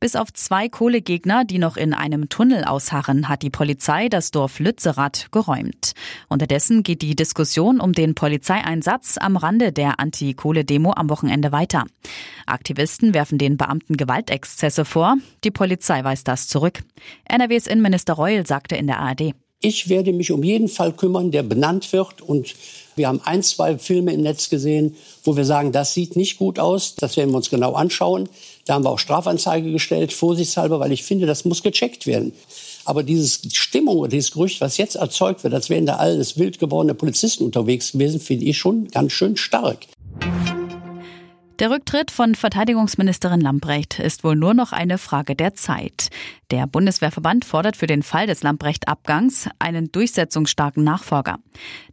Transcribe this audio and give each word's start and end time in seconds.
Bis 0.00 0.16
auf 0.16 0.32
zwei 0.32 0.68
Kohlegegner, 0.68 1.44
die 1.44 1.58
noch 1.58 1.76
in 1.76 1.94
einem 1.94 2.28
Tunnel 2.28 2.64
ausharren, 2.64 3.28
hat 3.28 3.42
die 3.42 3.50
Polizei 3.50 4.08
das 4.08 4.30
Dorf 4.30 4.58
Lützerath 4.58 5.28
geräumt. 5.30 5.92
Unterdessen 6.28 6.82
geht 6.82 7.02
die 7.02 7.16
Diskussion 7.16 7.80
um 7.80 7.92
den 7.92 8.14
Polizeieinsatz 8.14 9.18
am 9.18 9.36
Rande 9.36 9.72
der 9.72 10.00
Anti-Kohle-Demo 10.00 10.92
am 10.94 11.08
Wochenende 11.10 11.52
weiter. 11.52 11.84
Aktivisten 12.46 13.14
werfen 13.14 13.38
den 13.38 13.56
Beamten 13.56 13.96
Gewaltexzesse 13.96 14.84
vor. 14.84 15.16
Die 15.44 15.50
Polizei 15.50 16.02
weist 16.04 16.28
das 16.28 16.48
zurück. 16.48 16.82
NRWs 17.24 17.66
Innenminister 17.66 18.14
Reul 18.14 18.46
sagte 18.46 18.76
in 18.76 18.86
der 18.86 18.98
ARD. 18.98 19.34
Ich 19.64 19.88
werde 19.88 20.12
mich 20.12 20.30
um 20.30 20.44
jeden 20.44 20.68
Fall 20.68 20.92
kümmern, 20.92 21.30
der 21.30 21.42
benannt 21.42 21.90
wird. 21.94 22.20
Und 22.20 22.54
wir 22.96 23.08
haben 23.08 23.22
ein, 23.24 23.42
zwei 23.42 23.78
Filme 23.78 24.12
im 24.12 24.20
Netz 24.20 24.50
gesehen, 24.50 24.94
wo 25.24 25.36
wir 25.36 25.46
sagen, 25.46 25.72
das 25.72 25.94
sieht 25.94 26.16
nicht 26.16 26.36
gut 26.36 26.58
aus. 26.58 26.96
Das 26.96 27.16
werden 27.16 27.30
wir 27.30 27.38
uns 27.38 27.48
genau 27.48 27.72
anschauen. 27.72 28.28
Da 28.66 28.74
haben 28.74 28.84
wir 28.84 28.90
auch 28.90 28.98
Strafanzeige 28.98 29.72
gestellt, 29.72 30.12
vorsichtshalber, 30.12 30.80
weil 30.80 30.92
ich 30.92 31.02
finde, 31.02 31.24
das 31.24 31.46
muss 31.46 31.62
gecheckt 31.62 32.06
werden. 32.06 32.32
Aber 32.84 33.02
diese 33.02 33.38
Stimmung 33.54 33.96
oder 33.96 34.10
dieses 34.10 34.32
Gerücht, 34.32 34.60
was 34.60 34.76
jetzt 34.76 34.96
erzeugt 34.96 35.44
wird, 35.44 35.54
als 35.54 35.70
wären 35.70 35.86
da 35.86 35.96
alles 35.96 36.38
wild 36.38 36.58
gewordene 36.58 36.94
Polizisten 36.94 37.44
unterwegs 37.44 37.92
gewesen, 37.92 38.20
finde 38.20 38.44
ich 38.44 38.58
schon 38.58 38.88
ganz 38.88 39.12
schön 39.12 39.38
stark. 39.38 39.86
Der 41.60 41.70
Rücktritt 41.70 42.10
von 42.10 42.34
Verteidigungsministerin 42.34 43.40
Lambrecht 43.40 44.00
ist 44.00 44.24
wohl 44.24 44.34
nur 44.34 44.54
noch 44.54 44.72
eine 44.72 44.98
Frage 44.98 45.36
der 45.36 45.54
Zeit. 45.54 46.10
Der 46.50 46.66
Bundeswehrverband 46.66 47.44
fordert 47.44 47.76
für 47.76 47.86
den 47.86 48.02
Fall 48.02 48.26
des 48.26 48.42
Lambrecht-Abgangs 48.42 49.48
einen 49.60 49.92
durchsetzungsstarken 49.92 50.82
Nachfolger. 50.82 51.38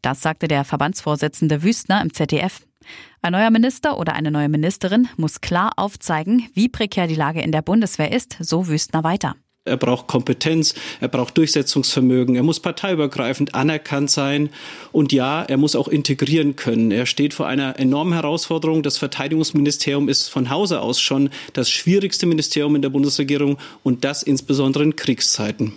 Das 0.00 0.22
sagte 0.22 0.48
der 0.48 0.64
Verbandsvorsitzende 0.64 1.62
Wüstner 1.62 2.00
im 2.00 2.14
ZDF. 2.14 2.62
Ein 3.20 3.32
neuer 3.32 3.50
Minister 3.50 3.98
oder 3.98 4.14
eine 4.14 4.30
neue 4.30 4.48
Ministerin 4.48 5.10
muss 5.18 5.42
klar 5.42 5.72
aufzeigen, 5.76 6.48
wie 6.54 6.70
prekär 6.70 7.06
die 7.06 7.14
Lage 7.14 7.42
in 7.42 7.52
der 7.52 7.60
Bundeswehr 7.60 8.12
ist, 8.12 8.38
so 8.40 8.66
Wüstner 8.66 9.04
weiter. 9.04 9.34
Er 9.66 9.76
braucht 9.76 10.06
Kompetenz, 10.06 10.74
er 11.00 11.08
braucht 11.08 11.36
Durchsetzungsvermögen, 11.36 12.34
er 12.34 12.42
muss 12.42 12.60
parteiübergreifend 12.60 13.54
anerkannt 13.54 14.10
sein 14.10 14.48
und 14.90 15.12
ja, 15.12 15.42
er 15.42 15.58
muss 15.58 15.76
auch 15.76 15.86
integrieren 15.86 16.56
können. 16.56 16.90
Er 16.90 17.04
steht 17.04 17.34
vor 17.34 17.46
einer 17.46 17.78
enormen 17.78 18.14
Herausforderung. 18.14 18.82
Das 18.82 18.96
Verteidigungsministerium 18.96 20.08
ist 20.08 20.28
von 20.28 20.48
Hause 20.48 20.80
aus 20.80 20.98
schon 20.98 21.28
das 21.52 21.68
schwierigste 21.68 22.24
Ministerium 22.24 22.74
in 22.74 22.80
der 22.80 22.88
Bundesregierung 22.88 23.58
und 23.82 24.02
das 24.02 24.22
insbesondere 24.22 24.82
in 24.82 24.96
Kriegszeiten. 24.96 25.74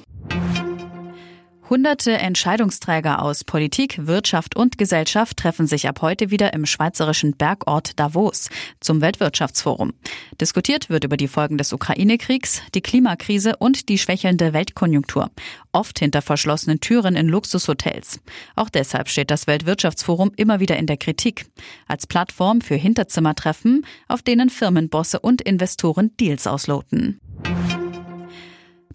Hunderte 1.74 2.12
Entscheidungsträger 2.12 3.20
aus 3.20 3.44
Politik, 3.44 4.06
Wirtschaft 4.06 4.56
und 4.56 4.78
Gesellschaft 4.78 5.38
treffen 5.38 5.66
sich 5.66 5.88
ab 5.90 6.04
heute 6.04 6.30
wieder 6.30 6.54
im 6.54 6.68
schweizerischen 6.68 7.36
Bergort 7.36 8.00
Davos 8.00 8.50
zum 8.80 9.02
Weltwirtschaftsforum. 9.02 9.94
Diskutiert 10.40 10.92
wird 10.92 11.04
über 11.04 11.18
die 11.18 11.28
Folgen 11.28 11.58
des 11.58 11.74
Ukraine-Kriegs, 11.74 12.62
die 12.76 12.82
Klimakrise 12.82 13.56
und 13.58 13.90
die 13.90 13.98
schwächelnde 13.98 14.54
Weltkonjunktur. 14.54 15.32
Oft 15.72 15.98
hinter 15.98 16.22
verschlossenen 16.22 16.80
Türen 16.80 17.16
in 17.16 17.28
Luxushotels. 17.28 18.20
Auch 18.56 18.70
deshalb 18.70 19.10
steht 19.10 19.32
das 19.32 19.48
Weltwirtschaftsforum 19.48 20.32
immer 20.36 20.60
wieder 20.60 20.78
in 20.78 20.86
der 20.86 20.98
Kritik. 20.98 21.48
Als 21.88 22.06
Plattform 22.06 22.62
für 22.62 22.76
Hinterzimmertreffen, 22.76 23.84
auf 24.08 24.22
denen 24.22 24.52
Firmenbosse 24.52 25.20
und 25.20 25.42
Investoren 25.42 26.16
Deals 26.18 26.46
ausloten. 26.46 27.20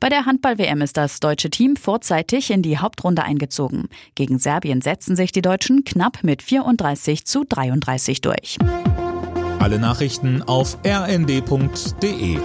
Bei 0.00 0.08
der 0.08 0.27
Handball-WM 0.27 0.80
ist 0.80 0.96
das 0.96 1.18
deutsche 1.18 1.50
Team 1.50 1.74
vorzeitig 1.77 2.50
in 2.50 2.62
die 2.62 2.78
Hauptrunde 2.78 3.24
eingezogen. 3.24 3.88
Gegen 4.14 4.38
Serbien 4.38 4.80
setzen 4.80 5.16
sich 5.16 5.32
die 5.32 5.42
Deutschen 5.42 5.84
knapp 5.84 6.22
mit 6.22 6.42
34 6.42 7.24
zu 7.24 7.44
33 7.44 8.20
durch. 8.20 8.58
Alle 9.59 9.81
Nachrichten 9.81 10.42
auf 10.42 10.78
rnd.de 10.86 12.38